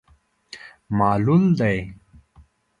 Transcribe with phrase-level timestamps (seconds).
[0.97, 1.77] معلول دی.